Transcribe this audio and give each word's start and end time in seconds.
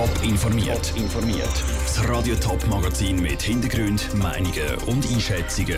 Top 0.00 0.22
informiert. 0.24 0.94
informiert. 0.96 1.62
Das 1.84 2.08
Radio 2.08 2.34
Top 2.36 2.66
Magazin 2.68 3.20
mit 3.20 3.42
Hintergrund, 3.42 4.08
Meinungen 4.14 4.74
und 4.86 5.06
Einschätzungen 5.12 5.76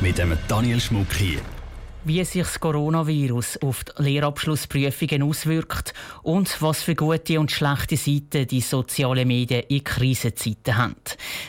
mit 0.00 0.18
dem 0.18 0.36
Daniel 0.48 0.78
Schmuck 0.78 1.10
hier. 1.14 1.40
Wie 2.04 2.22
sich 2.26 2.42
das 2.42 2.60
Coronavirus 2.60 3.62
auf 3.62 3.84
die 3.84 4.02
Lehrabschlussprüfungen 4.02 5.22
auswirkt 5.22 5.94
und 6.22 6.60
was 6.60 6.82
für 6.82 6.94
gute 6.94 7.40
und 7.40 7.50
schlechte 7.50 7.96
Seiten 7.96 8.46
die 8.46 8.60
sozialen 8.60 9.26
Medien 9.26 9.62
in 9.68 9.82
Krisenzeiten 9.82 10.76
haben. 10.76 10.96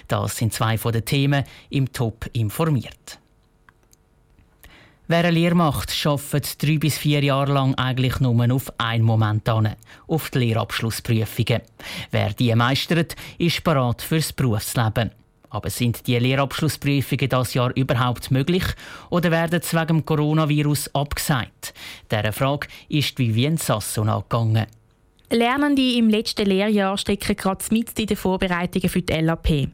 Das 0.07 0.37
sind 0.37 0.53
zwei 0.53 0.77
von 0.77 0.93
den 0.93 1.03
Themen 1.03 1.43
im 1.69 1.91
Top 1.91 2.27
informiert. 2.31 3.18
Wer 5.11 5.25
eine 5.25 5.31
Lehre 5.31 5.55
macht, 5.55 5.91
arbeitet 6.05 6.61
drei 6.61 6.77
bis 6.77 6.99
vier 6.99 7.23
Jahre 7.23 7.51
lang 7.51 7.73
eigentlich 7.73 8.19
nur 8.19 8.53
auf 8.53 8.71
einen 8.77 9.03
Moment 9.03 9.49
an, 9.49 9.75
auf 10.07 10.29
die 10.29 10.37
Lehrabschlussprüfungen. 10.37 11.63
Wer 12.11 12.29
die 12.33 12.53
meistert, 12.53 13.15
ist 13.39 13.63
bereit 13.63 14.03
fürs 14.03 14.31
Berufsleben. 14.31 15.09
Aber 15.49 15.71
sind 15.71 16.05
die 16.05 16.19
Lehrabschlussprüfungen 16.19 17.27
das 17.27 17.55
Jahr 17.55 17.75
überhaupt 17.75 18.29
möglich 18.29 18.63
oder 19.09 19.31
werden 19.31 19.63
sie 19.63 19.77
wegen 19.77 20.05
Coronavirus 20.05 20.93
abgesagt? 20.93 21.73
Dieser 22.11 22.31
Frage 22.31 22.67
ist 22.87 23.17
Vivien 23.17 23.57
Sasso 23.57 24.03
nachgegangen. 24.03 24.67
Lernende 25.31 25.91
im 25.97 26.09
letzten 26.09 26.45
Lehrjahr 26.45 26.99
stecken 26.99 27.35
gerade 27.35 27.65
mit 27.71 27.99
in 27.99 28.05
den 28.05 28.15
Vorbereitungen 28.15 28.89
für 28.89 29.01
die 29.01 29.13
LAP 29.13 29.69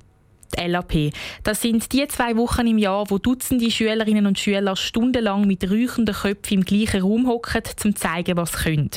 die 0.56 0.68
LAP. 0.68 1.14
Das 1.44 1.62
sind 1.62 1.92
die 1.92 2.08
zwei 2.08 2.36
Wochen 2.38 2.68
im 2.68 2.78
Jahr, 2.78 3.10
wo 3.10 3.18
Dutzende 3.18 3.70
Schülerinnen 3.70 4.28
und 4.28 4.40
Schüler 4.40 4.76
stundenlang 4.76 5.46
mit 5.48 5.70
räuchenden 5.70 6.16
Köpfen 6.16 6.60
im 6.60 6.66
gleichen 6.66 7.02
Raum 7.02 7.28
hocken, 7.28 7.64
um 7.66 7.78
zu 7.78 7.94
zeigen, 7.94 8.38
was 8.38 8.52
sie 8.52 8.64
können. 8.64 8.92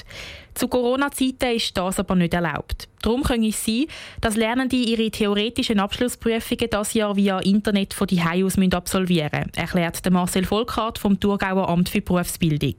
Zu 0.55 0.67
Corona-Zeiten 0.67 1.55
ist 1.55 1.77
das 1.77 2.01
aber 2.01 2.17
nicht 2.17 2.35
erlaubt. 2.35 2.89
Darum 3.03 3.23
kann 3.23 3.45
es 3.45 3.65
sein, 3.65 3.87
dass 4.21 4.35
Lernende 4.35 4.75
ihre 4.75 5.09
theoretischen 5.09 5.79
Abschlussprüfungen 5.79 6.69
das 6.69 6.95
Jahr 6.95 7.15
via 7.15 7.39
Internet 7.39 7.95
von 7.95 8.09
die 8.09 8.21
aus 8.21 8.59
absolvieren 8.59 9.31
müssen, 9.47 9.55
erklärt 9.55 10.11
Marcel 10.11 10.45
Volkart 10.45 10.99
vom 10.99 11.21
Thurgauer 11.21 11.69
Amt 11.69 11.89
für 11.89 12.01
Berufsbildung. 12.01 12.75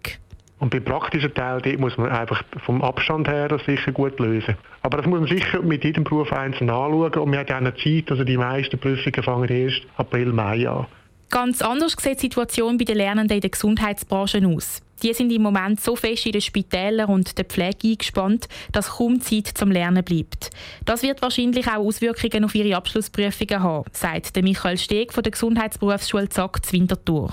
Und 0.60 0.72
beim 0.72 0.84
praktischen 0.84 1.34
Teil 1.34 1.62
muss 1.78 1.98
man 1.98 2.10
einfach 2.10 2.44
vom 2.66 2.82
Abstand 2.82 3.28
her 3.28 3.48
das 3.48 3.64
sicher 3.64 3.94
gut 3.94 4.20
lösen. 4.20 4.58
Aber 4.82 4.98
das 4.98 5.06
muss 5.06 5.22
man 5.22 5.30
sicher 5.30 5.62
mit 5.62 5.84
jedem 5.86 6.04
Beruf 6.04 6.34
einzeln 6.34 6.70
anschauen 6.70 7.14
und 7.14 7.32
wir 7.32 7.40
haben 7.40 7.68
auch 7.68 7.76
Zeit, 7.76 8.12
also 8.12 8.24
die 8.26 8.38
meisten 8.38 8.78
Prüfungen 8.78 9.24
fangen 9.24 9.50
erst 9.50 9.82
April, 9.96 10.34
Mai 10.34 10.68
an. 10.68 10.86
Ganz 11.30 11.62
anders 11.62 11.96
sieht 12.00 12.18
die 12.18 12.22
Situation 12.22 12.78
bei 12.78 12.86
den 12.86 12.98
Lernenden 12.98 13.36
in 13.36 13.42
der 13.42 13.52
Gesundheitsbranche 13.52 14.46
aus. 14.48 14.82
Die 15.04 15.14
sind 15.14 15.32
im 15.32 15.44
Moment 15.44 15.80
so 15.80 15.96
fest 15.96 16.26
in 16.26 16.34
den 16.34 16.42
Spitälern 16.42 17.08
und 17.08 17.38
der 17.38 17.46
Pflege 17.46 17.90
eingespannt, 17.90 18.50
dass 18.72 18.98
kaum 18.98 19.22
Zeit 19.22 19.48
zum 19.48 19.72
Lernen 19.72 20.04
bleibt. 20.04 20.50
Das 20.86 21.04
wird 21.04 21.22
wahrscheinlich 21.22 21.68
auch 21.68 21.86
Auswirkungen 21.86 22.44
auf 22.44 22.56
ihre 22.56 22.76
Abschlussprüfungen 22.76 23.64
haben, 23.64 23.86
sagt 23.94 24.42
Michael 24.42 24.78
Steg 24.78 25.14
von 25.14 25.24
der 25.24 25.32
Gesundheitsberufsschule 25.32 26.30
ZAK 26.30 26.60
Winterthur. 26.72 27.32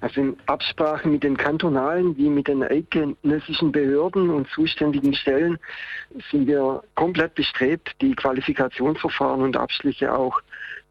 Also 0.00 0.20
in 0.20 0.36
Absprache 0.46 1.08
mit 1.08 1.22
den 1.22 1.36
kantonalen 1.36 2.16
wie 2.16 2.28
mit 2.28 2.48
den 2.48 2.62
eidgenössischen 2.62 3.72
Behörden 3.72 4.30
und 4.30 4.48
zuständigen 4.50 5.14
Stellen 5.14 5.58
sind 6.30 6.46
wir 6.46 6.82
komplett 6.94 7.34
bestrebt, 7.34 7.92
die 8.00 8.14
Qualifikationsverfahren 8.14 9.42
und 9.42 9.56
Abschlüsse 9.56 10.12
auch 10.12 10.40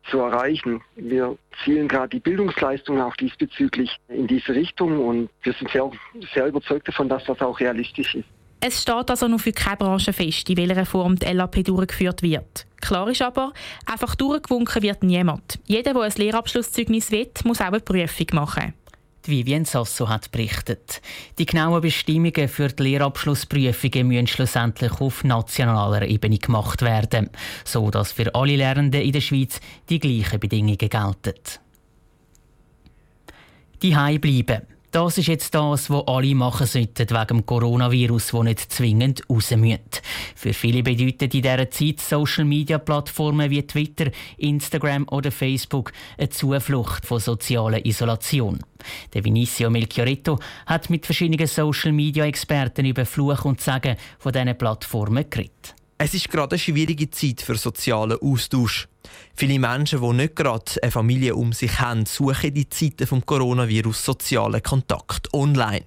zu 0.10 0.20
erreichen. 0.20 0.82
Wir 0.96 1.38
zielen 1.64 1.88
gerade 1.88 2.10
die 2.10 2.20
Bildungsleistung 2.20 3.02
auch 3.02 3.16
diesbezüglich 3.16 3.96
in 4.08 4.28
diese 4.28 4.54
Richtung 4.54 5.00
und 5.00 5.30
wir 5.44 5.54
sind 5.54 5.70
sehr, 5.72 5.90
sehr 6.34 6.48
überzeugt 6.48 6.88
davon, 6.88 7.10
dass 7.10 7.24
das 7.26 7.40
auch 7.42 7.60
realistisch 7.60 8.16
ist. 8.16 8.28
Es 8.62 8.82
steht 8.82 9.10
also 9.10 9.28
noch 9.28 9.40
für 9.40 9.52
keine 9.52 9.78
Branche 9.78 10.14
fest, 10.14 10.50
in 10.50 10.58
welcher 10.58 10.86
Form 10.86 11.18
die 11.18 11.28
LAP 11.28 11.64
durchgeführt 11.64 12.24
wird. 12.24 12.66
Klar 12.82 13.08
ist 13.10 13.22
aber, 13.22 13.54
einfach 13.86 14.16
durchgewunken 14.16 14.82
wird 14.82 15.04
niemand. 15.04 15.60
Jeder, 15.66 15.94
der 15.94 16.02
ein 16.02 16.12
Lehrabschlusszeugnis 16.16 17.12
will, 17.12 17.30
muss 17.44 17.62
auch 17.62 17.66
eine 17.66 17.80
Prüfung 17.80 18.28
machen. 18.34 18.74
Die 19.26 19.32
Vivien 19.32 19.66
Sasso 19.66 20.08
hat 20.08 20.32
berichtet. 20.32 21.02
Die 21.40 21.48
genauen 21.48 21.82
Bestimmungen 21.82 22.48
für 22.48 22.68
die 22.68 22.84
Lehrabschlussprüfungen 22.84 24.08
müssen 24.08 24.28
schlussendlich 24.28 25.02
auf 25.02 25.24
nationaler 25.24 26.04
Ebene 26.04 26.38
gemacht 26.38 26.84
werden, 26.84 27.32
so 27.64 27.90
dass 27.90 28.12
für 28.12 28.36
alle 28.36 28.56
Lernenden 28.56 29.02
in 29.02 29.12
der 29.12 29.22
Schweiz 29.22 29.60
die 29.90 30.00
gleichen 30.00 30.40
Bedingungen 30.40 30.78
gelten. 30.78 31.34
Die 33.82 34.20
bleiben. 34.20 34.75
Das 34.96 35.18
ist 35.18 35.28
jetzt 35.28 35.54
das, 35.54 35.90
was 35.90 36.08
alle 36.08 36.34
machen 36.36 36.66
sollten 36.66 37.10
wegen 37.10 37.28
dem 37.28 37.46
Coronavirus, 37.46 38.34
wo 38.34 38.44
nicht 38.44 38.72
zwingend 38.72 39.24
raus 39.30 39.52
müssen. 39.52 39.82
Für 40.38 40.54
viele 40.54 40.84
bedeutet 40.84 41.36
in 41.36 41.42
dieser 41.42 41.70
Zeit 41.70 42.00
Social-Media-Plattformen 42.00 43.50
wie 43.50 43.68
Twitter, 43.68 44.10
Instagram 44.38 45.06
oder 45.12 45.34
Facebook 45.34 45.92
eine 46.18 46.30
Zuflucht 46.30 47.06
von 47.06 47.20
sozialer 47.20 47.86
Isolation. 47.86 48.60
Der 49.14 49.26
Vinicio 49.26 49.70
Melchioretto 49.70 50.40
hat 50.66 50.90
mit 50.90 51.06
verschiedenen 51.06 51.46
Social-Media-Experten 51.46 52.86
über 52.86 53.06
Fluch 53.06 53.44
und 53.44 53.60
Sagen 53.60 53.98
von 54.18 54.32
diesen 54.32 54.58
Plattformen 54.58 55.30
geredet. 55.30 55.76
Es 55.98 56.14
ist 56.14 56.30
gerade 56.30 56.56
eine 56.56 56.60
schwierige 56.60 57.10
Zeit 57.10 57.42
für 57.42 57.56
sozialen 57.56 58.20
Austausch. 58.20 58.90
Viele 59.34 59.60
Menschen, 59.60 60.02
die 60.02 60.14
nicht 60.14 60.36
gerade 60.36 60.72
eine 60.82 60.92
Familie 60.92 61.36
um 61.36 61.54
sich 61.54 61.80
haben, 61.80 62.06
suchen 62.06 62.54
die 62.54 62.68
Zeiten 62.68 62.98
des 62.98 63.26
Coronavirus 63.26 64.04
sozialen 64.04 64.62
Kontakt 64.62 65.34
online. 65.34 65.86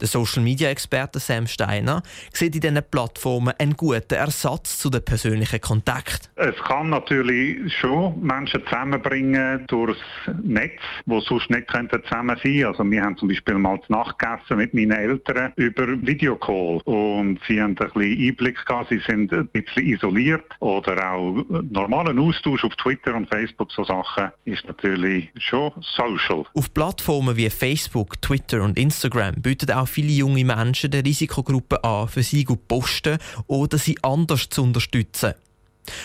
Der 0.00 0.08
Social 0.08 0.42
Media 0.42 0.68
Experte 0.70 1.18
Sam 1.18 1.46
Steiner 1.46 2.02
sieht 2.32 2.54
in 2.54 2.60
diesen 2.60 2.82
Plattformen 2.90 3.54
einen 3.58 3.76
guten 3.76 4.14
Ersatz 4.14 4.78
zu 4.78 4.90
den 4.90 5.04
persönlichen 5.04 5.60
Kontakt. 5.60 6.30
Es 6.36 6.56
kann 6.64 6.90
natürlich 6.90 7.72
schon 7.74 8.20
Menschen 8.22 8.62
zusammenbringen 8.64 9.66
durchs 9.66 10.00
Netz, 10.42 10.80
wo 11.06 11.20
sonst 11.20 11.50
nicht 11.50 11.68
könnten 11.68 12.02
zusammen 12.04 12.38
sein. 12.42 12.64
Also 12.64 12.84
wir 12.90 13.02
haben 13.02 13.16
zum 13.16 13.28
Beispiel 13.28 13.54
mal 13.54 13.80
zu 13.86 13.92
Nacht 13.92 14.18
gegessen 14.18 14.56
mit 14.56 14.74
meinen 14.74 14.92
Eltern 14.92 15.52
über 15.56 15.86
Videocall 15.88 16.80
und 16.84 17.38
sie 17.46 17.60
haben 17.60 17.76
ein 17.78 17.90
bisschen 17.92 18.28
Einblick 18.28 18.64
gehabt, 18.64 18.88
sie 18.90 19.00
sind 19.06 19.32
ein 19.32 19.48
bisschen 19.48 19.86
isoliert 19.86 20.44
oder 20.60 21.12
auch 21.12 21.44
normalen 21.70 22.18
Austausch 22.18 22.64
auf 22.64 22.74
Twitter 22.76 23.14
und 23.14 23.28
Facebook 23.28 23.70
so 23.72 23.84
Sachen 23.84 24.30
ist 24.44 24.66
natürlich 24.66 25.30
schon 25.38 25.72
social. 25.80 26.44
Auf 26.54 26.72
Plattformen 26.74 27.36
wie 27.36 27.50
Facebook, 27.50 28.20
Twitter 28.20 28.62
und 28.62 28.78
Instagram 28.78 29.34
bieten 29.52 29.70
auch 29.72 29.86
viele 29.86 30.12
junge 30.12 30.44
Menschen 30.44 30.90
der 30.90 31.04
Risikogruppe 31.04 31.84
an, 31.84 32.08
für 32.08 32.22
sie 32.22 32.44
zu 32.46 32.56
posten 32.56 33.18
oder 33.46 33.76
sie 33.76 33.98
anders 34.02 34.48
zu 34.48 34.62
unterstützen. 34.62 35.34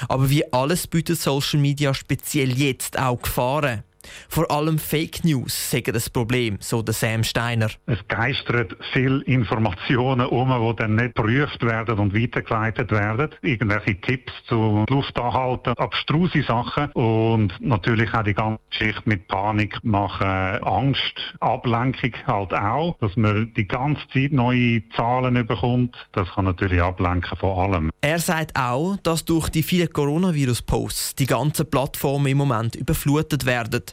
Aber 0.09 0.30
wie 0.30 0.52
alles 0.52 0.85
bietet 0.88 1.19
Social 1.19 1.59
Media 1.59 1.94
speziell 1.94 2.58
jetzt 2.58 3.00
auch 3.00 3.22
Gefahren. 3.22 3.84
Vor 4.29 4.50
allem 4.51 4.79
Fake 4.79 5.23
News 5.23 5.72
sagen 5.72 5.94
das 5.94 6.09
Problem, 6.09 6.57
so 6.59 6.81
der 6.81 6.94
Sam 6.94 7.23
Steiner. 7.23 7.69
Es 7.85 8.00
geistert 8.07 8.75
viele 8.94 9.23
Informationen 9.23 10.28
um, 10.28 10.50
die 10.50 10.75
dann 10.75 10.95
nicht 10.95 11.16
geprüft 11.16 11.63
werden 11.63 12.00
und 12.00 12.13
weitergeleitet 12.13 12.91
werden. 12.91 13.29
Irgendwelche 13.41 14.00
Tipps 14.01 14.34
zu 14.47 14.85
Luftanhalten, 14.90 15.73
abstruse 15.78 16.44
Sachen 16.44 16.91
und 16.91 17.53
natürlich 17.59 18.13
auch 18.13 18.23
die 18.23 18.34
ganze 18.34 18.59
Geschichte 18.69 19.01
mit 19.06 19.28
Panik 19.28 19.84
machen, 19.84 20.63
Angst, 20.63 21.35
Ablenkung 21.40 22.13
halt 22.25 22.53
auch, 22.53 22.97
dass 23.00 23.16
man 23.16 23.53
die 23.56 23.67
ganze 23.67 24.07
Zeit 24.13 24.31
neue 24.31 24.88
Zahlen 24.96 25.46
bekommt. 25.46 25.96
Das 26.13 26.29
kann 26.29 26.46
natürlich 26.46 26.81
ablenken 26.81 27.38
von 27.38 27.57
allem. 27.57 27.91
Er 28.01 28.19
sagt 28.19 28.57
auch, 28.57 28.97
dass 29.03 29.25
durch 29.25 29.50
die 29.50 29.63
vielen 29.63 29.91
Coronavirus-Posts 29.91 31.16
die 31.16 31.25
ganzen 31.25 31.69
Plattformen 31.69 32.28
im 32.28 32.38
Moment 32.38 32.75
überflutet 32.75 33.46
werden. 33.46 33.84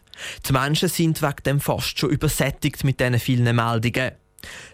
Die 0.47 0.53
Menschen 0.53 0.89
sind 0.89 1.23
wegen 1.23 1.43
dem 1.45 1.61
fast 1.61 1.99
schon 1.99 2.11
übersättigt 2.11 2.85
mit 2.85 3.01
diesen 3.01 3.19
vielen 3.19 3.57
Meldungen. 3.57 4.13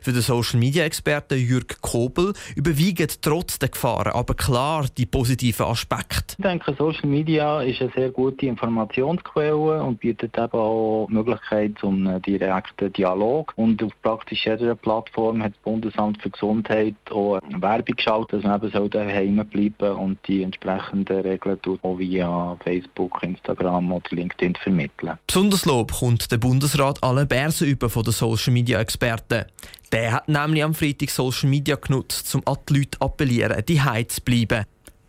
Für 0.00 0.12
den 0.12 0.22
Social 0.22 0.58
Media 0.58 0.84
Experten 0.84 1.38
Jürg 1.38 1.80
Kobel 1.80 2.32
überwiegen 2.54 3.08
trotz 3.20 3.58
der 3.58 3.68
Gefahren 3.68 4.12
aber 4.12 4.34
klar 4.34 4.86
die 4.96 5.06
positiven 5.06 5.66
Aspekte. 5.66 6.36
Ich 6.38 6.42
denke, 6.44 6.74
Social 6.78 7.08
Media 7.08 7.62
ist 7.62 7.80
eine 7.80 7.90
sehr 7.94 8.10
gute 8.10 8.46
Informationsquelle 8.46 9.82
und 9.82 10.00
bietet 10.00 10.36
eben 10.36 10.52
auch 10.52 11.06
die 11.08 11.14
Möglichkeit 11.14 11.72
zum 11.80 12.20
direkten 12.22 12.92
Dialog. 12.92 13.52
Und 13.56 13.82
auf 13.82 13.92
praktisch 14.02 14.46
jeder 14.46 14.74
Plattform 14.74 15.42
hat 15.42 15.52
das 15.52 15.62
Bundesamt 15.62 16.22
für 16.22 16.30
Gesundheit 16.30 16.94
auch 17.10 17.40
Werbung 17.50 17.96
geschaltet, 17.96 18.44
dass 18.44 18.44
man 18.44 18.62
eben 18.62 18.90
daheim 18.90 19.46
bleiben 19.46 19.96
und 19.96 20.18
die 20.28 20.42
entsprechenden 20.42 21.20
Regeln 21.20 21.58
auch 21.82 21.98
via 21.98 22.56
Facebook, 22.62 23.22
Instagram 23.22 23.92
oder 23.92 24.10
LinkedIn 24.10 24.54
vermitteln. 24.56 25.18
Besonders 25.26 25.64
Lob 25.64 25.92
kommt 25.92 26.30
der 26.30 26.38
Bundesrat 26.38 27.02
allen 27.02 27.28
Bärsen 27.28 27.68
über 27.68 27.88
von 27.88 28.02
den 28.02 28.12
Social 28.12 28.52
Media 28.52 28.80
Experten. 28.80 29.44
Der 29.92 30.12
hat 30.12 30.28
nämlich 30.28 30.62
am 30.62 30.74
Freitag 30.74 31.10
Social 31.10 31.48
Media 31.48 31.76
genutzt, 31.76 32.32
um 32.34 32.42
an 32.46 32.58
die 32.68 32.74
Leute 32.74 33.00
appellieren, 33.00 33.64
die 33.66 33.80
zu 34.08 34.20
bleiben. 34.20 34.64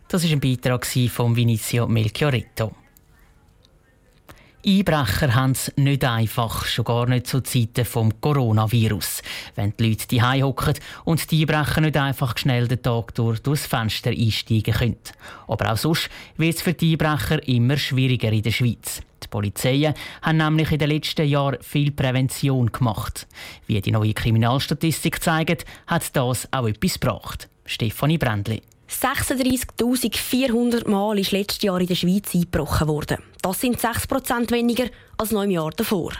Das 0.08 0.24
war 0.24 0.30
ein 0.30 0.40
Beitrag 0.40 0.84
von 0.86 1.36
Vinicio 1.36 1.86
Melchioretto. 1.86 2.72
Einbrecher 4.64 5.34
haben 5.34 5.52
es 5.52 5.72
nicht 5.76 6.04
einfach, 6.04 6.66
schon 6.66 6.84
gar 6.84 7.06
nicht 7.06 7.26
zu 7.26 7.40
Zeiten 7.40 7.84
vom 7.84 8.20
Coronavirus. 8.20 9.22
Wenn 9.56 9.74
die 9.76 9.88
Leute 9.88 10.06
die 10.06 10.22
hocken 10.22 10.74
und 11.04 11.30
die 11.32 11.40
Einbrecher 11.40 11.80
nicht 11.80 11.96
einfach 11.96 12.38
schnell 12.38 12.68
den 12.68 12.80
Tag 12.80 13.12
durch 13.16 13.42
durchs 13.42 13.66
Fenster 13.66 14.10
einsteigen 14.10 14.72
können. 14.72 14.96
Aber 15.48 15.72
auch 15.72 15.76
sonst 15.76 16.10
wird 16.36 16.54
es 16.54 16.62
für 16.62 16.74
die 16.74 16.92
Einbrecher 16.92 17.46
immer 17.48 17.76
schwieriger 17.76 18.30
in 18.30 18.42
der 18.42 18.52
Schweiz. 18.52 19.02
Die 19.24 19.28
Polizeien 19.28 19.94
haben 20.22 20.36
nämlich 20.36 20.70
in 20.70 20.78
den 20.78 20.90
letzten 20.90 21.26
Jahren 21.26 21.60
viel 21.60 21.90
Prävention 21.90 22.70
gemacht. 22.70 23.26
Wie 23.66 23.80
die 23.80 23.90
neue 23.90 24.14
Kriminalstatistik 24.14 25.20
zeigt, 25.20 25.64
hat 25.88 26.14
das 26.14 26.46
auch 26.52 26.68
etwas 26.68 27.00
gebracht. 27.00 27.48
Stefanie 27.66 28.18
Brändli. 28.18 28.62
36.400 28.92 30.88
Mal 30.88 31.18
ist 31.18 31.32
letztes 31.32 31.62
Jahr 31.62 31.80
in 31.80 31.86
der 31.86 31.94
Schweiz 31.94 32.34
eingebrochen 32.34 32.88
worden. 32.88 33.18
Das 33.40 33.60
sind 33.60 33.80
6% 33.80 34.50
weniger 34.50 34.86
als 35.18 35.32
noch 35.32 35.42
im 35.42 35.50
Jahr 35.50 35.70
davor. 35.70 36.12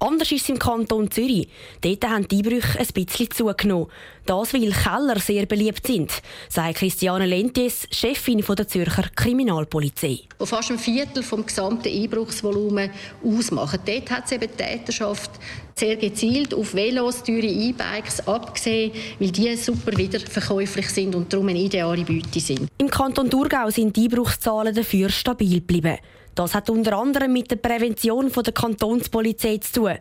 Anders 0.00 0.30
ist 0.32 0.42
es 0.42 0.48
im 0.48 0.58
Kanton 0.58 1.10
Zürich. 1.10 1.48
Dort 1.80 2.04
haben 2.04 2.28
die 2.28 2.38
Einbrüche 2.38 2.78
ein 2.78 2.86
bisschen 2.86 3.30
zugenommen. 3.30 3.86
Das, 4.26 4.52
weil 4.52 4.72
Keller 4.72 5.18
sehr 5.20 5.46
beliebt 5.46 5.86
sind, 5.86 6.10
sagt 6.48 6.78
Christiane 6.78 7.26
Lentes, 7.26 7.86
Chefin 7.90 8.44
der 8.46 8.68
Zürcher 8.68 9.08
Kriminalpolizei. 9.14 10.20
Wo 10.38 10.46
fast 10.46 10.70
ein 10.70 10.78
Viertel 10.78 11.22
vom 11.22 11.46
gesamten 11.46 11.88
Einbruchsvolumen 11.88 12.90
ausmachen. 13.24 13.80
Dort 13.86 14.10
hat 14.10 14.24
es 14.26 14.32
eben 14.32 14.48
die 14.50 14.62
Täterschaft 14.62 15.30
sehr 15.76 15.96
gezielt 15.96 16.54
auf 16.54 16.74
Velos, 16.74 17.22
teure 17.22 17.46
E-Bikes 17.46 18.26
abgesehen, 18.26 18.92
weil 19.18 19.30
die 19.30 19.54
super 19.56 19.96
wiederverkäuflich 19.96 20.88
sind 20.88 21.14
und 21.14 21.32
darum 21.32 21.48
eine 21.48 21.60
ideale 21.60 22.04
Beute 22.04 22.40
sind. 22.40 22.68
Im 22.78 22.88
Kanton 22.88 23.30
Thurgau 23.30 23.70
sind 23.70 23.94
die 23.96 24.04
Einbruchszahlen 24.04 24.74
dafür 24.74 25.08
stabil 25.10 25.60
geblieben. 25.60 25.98
Das 26.36 26.54
hat 26.54 26.68
unter 26.68 26.98
anderem 26.98 27.32
mit 27.32 27.50
der 27.50 27.56
Prävention 27.56 28.30
der 28.30 28.52
Kantonspolizei 28.52 29.56
zu 29.56 29.80
tun. 29.80 29.98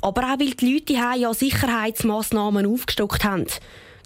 Aber 0.00 0.22
auch 0.22 0.40
weil 0.40 0.52
die 0.52 0.72
Leute 0.72 0.94
ja 0.94 1.34
Sicherheitsmaßnahmen 1.34 2.64
aufgestockt 2.64 3.24
haben. 3.24 3.44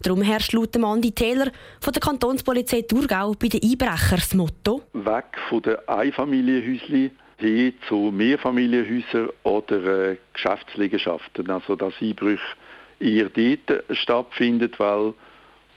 Darum 0.02 0.20
herrscht 0.20 0.52
laut 0.52 0.76
Andi 0.76 1.12
Taylor 1.12 1.52
von 1.80 1.92
der 1.92 2.00
Kantonspolizei 2.00 2.82
Thurgau 2.82 3.34
bei 3.38 3.46
den 3.46 3.62
Einbrechern 3.62 4.18
das 4.18 4.34
Motto 4.34 4.82
«Weg 4.94 5.26
von 5.48 5.62
den 5.62 5.76
Einfamilienhäuschen 5.86 7.12
hin 7.36 7.74
zu 7.86 8.10
Mehrfamilienhäusern 8.10 9.28
oder 9.44 10.10
äh, 10.10 10.16
Geschäftsliegenschaften». 10.32 11.50
Also 11.50 11.76
dass 11.76 11.94
Einbrüche 12.00 12.42
eher 12.98 13.28
dort 13.28 13.96
stattfindet, 13.96 14.80
weil 14.80 15.14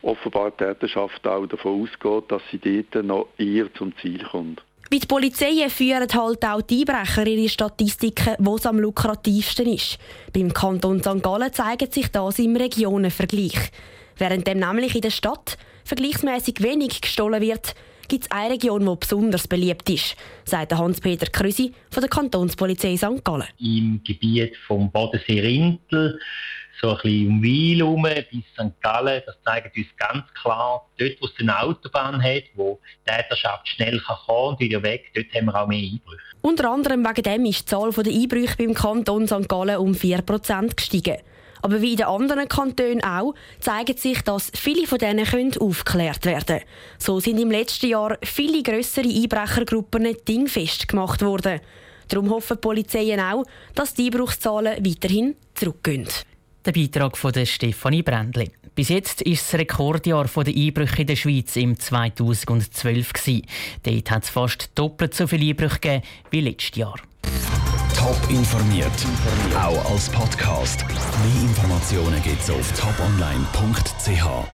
offenbar 0.02 0.50
die 0.50 0.64
Täterschaft 0.64 1.28
auch 1.28 1.46
davon 1.46 1.84
ausgeht, 1.84 2.32
dass 2.32 2.42
sie 2.50 2.58
dort 2.58 3.06
noch 3.06 3.28
eher 3.38 3.72
zum 3.76 3.96
Ziel 3.98 4.24
kommt. 4.24 4.64
Bei 4.94 5.00
den 5.00 5.08
Polizeien 5.08 5.72
führen 5.72 6.08
halt 6.08 6.46
auch 6.46 6.62
die 6.62 6.82
Einbrecher 6.82 7.26
ihre 7.26 7.50
Statistiken, 7.50 8.36
wo 8.38 8.58
es 8.58 8.66
am 8.68 8.80
lukrativsten 8.80 9.66
ist. 9.66 9.98
Beim 10.32 10.54
Kanton 10.54 11.00
St. 11.02 11.24
Gallen 11.24 11.52
zeigt 11.52 11.96
sich 11.96 12.10
das 12.10 12.38
im 12.38 12.56
Regionenvergleich. 12.56 13.72
Während 14.20 14.46
dem 14.46 14.60
nämlich 14.60 14.94
in 14.94 15.02
der 15.02 15.10
Stadt 15.10 15.58
vergleichsmäßig 15.84 16.62
wenig 16.62 17.02
gestohlen 17.02 17.42
wird, 17.42 17.74
gibt 18.08 18.26
es 18.26 18.32
eine 18.32 18.54
Region, 18.54 18.86
die 18.86 18.96
besonders 19.00 19.48
beliebt 19.48 19.90
ist, 19.90 20.16
sagt 20.46 20.76
Hans-Peter 20.76 21.26
Krüsi 21.26 21.74
von 21.90 22.02
der 22.02 22.10
Kantonspolizei 22.12 22.96
St. 22.96 23.24
Gallen. 23.24 23.48
Im 23.60 24.00
Gebiet 24.06 24.56
vom 24.68 24.92
Bodensee-Rindl 24.92 26.20
so 26.82 26.92
ein 26.92 26.98
bisschen 26.98 27.28
um 27.28 27.44
Weil 27.44 27.78
herum 27.78 28.26
bis 28.32 28.46
St. 28.54 28.82
Gallen. 28.82 29.22
Das 29.26 29.36
zeigt 29.44 29.76
uns 29.78 29.88
ganz 29.98 30.26
klar, 30.42 30.88
dort 30.98 31.22
wo 31.22 31.26
es 31.26 31.32
eine 31.40 31.60
Autobahn 31.60 32.22
hat, 32.22 32.44
wo 32.56 32.80
die 33.06 33.12
Täterschaft 33.12 33.68
schnell 33.68 34.00
kann 34.00 34.18
kommen 34.26 34.50
und 34.50 34.60
wieder 34.60 34.82
weg, 34.84 35.12
dort 35.14 35.34
haben 35.34 35.46
wir 35.46 35.56
auch 35.56 35.68
mehr 35.68 35.80
Einbrüche. 35.80 36.22
Unter 36.42 36.72
anderem 36.72 37.06
wegen 37.06 37.24
dem 37.24 37.46
ist 37.46 37.62
die 37.62 37.66
Zahl 37.66 37.92
der 37.92 38.14
Einbrüche 38.14 38.58
beim 38.58 38.74
Kanton 38.74 39.28
St. 39.28 39.48
Gallen 39.48 39.78
um 39.78 39.94
4% 39.94 40.76
gestiegen. 40.76 41.18
Aber 41.62 41.82
wie 41.82 41.92
in 41.92 41.98
den 41.98 42.08
anderen 42.08 42.50
Kantonen 42.50 43.02
auch, 43.06 43.36
zeigt 43.62 43.98
sich, 43.98 44.22
dass 44.22 44.52
viele 44.54 44.86
von 44.86 44.98
denen 44.98 45.24
können 45.26 45.58
aufgeklärt 45.58 46.26
werden. 46.26 46.60
So 46.98 47.22
sind 47.22 47.40
im 47.40 47.50
letzten 47.50 47.88
Jahr 47.88 48.18
viele 48.22 48.62
grössere 48.62 49.08
Einbrechergruppen 49.08 50.18
dingfest 50.28 50.90
gemacht 50.90 51.22
worden. 51.22 51.62
Darum 52.10 52.30
hoffen 52.32 52.58
die 52.58 52.62
Polizeien 52.62 53.22
auch, 53.22 53.46
dass 53.76 53.94
die 53.94 54.08
Einbruchszahlen 54.08 54.86
weiterhin 54.86 55.38
zurückgehen. 55.56 56.10
Der 56.66 56.72
Beitrag 56.72 57.18
von 57.18 57.34
Stefanie 57.46 58.04
Brändli. 58.04 58.50
Bis 58.74 58.88
jetzt 58.88 59.22
ist 59.22 59.54
das 59.54 59.60
Rekordjahr 59.60 60.26
der 60.26 60.56
Einbrüche 60.56 61.02
in 61.02 61.08
der 61.08 61.16
Schweiz 61.18 61.56
im 61.58 61.78
2012 61.78 63.12
Dort 63.84 64.12
hat 64.12 64.24
es 64.24 64.30
fast 64.30 64.70
doppelt 64.74 65.14
so 65.14 65.28
viele 65.28 65.50
Einbrüche 65.50 65.80
gegeben 65.80 66.04
wie 66.32 66.42
letztes 66.42 66.78
Jahr. 66.78 66.96
Top 67.98 68.18
informiert, 68.30 68.92
auch 69.56 69.92
als 69.92 70.10
Podcast. 70.10 70.86
Mehr 70.88 71.50
Informationen 71.50 72.22
gibt 72.24 72.42
es 72.42 72.50
auf 72.50 72.72
toponline.ch. 72.80 74.50